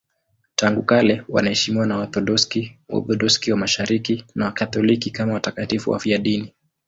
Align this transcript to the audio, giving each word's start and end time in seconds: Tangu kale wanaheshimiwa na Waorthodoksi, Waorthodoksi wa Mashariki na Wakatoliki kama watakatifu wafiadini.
Tangu 0.55 0.83
kale 0.83 1.23
wanaheshimiwa 1.29 1.85
na 1.85 1.97
Waorthodoksi, 1.97 2.77
Waorthodoksi 2.89 3.51
wa 3.51 3.57
Mashariki 3.57 4.25
na 4.35 4.45
Wakatoliki 4.45 5.11
kama 5.11 5.33
watakatifu 5.33 5.91
wafiadini. 5.91 6.53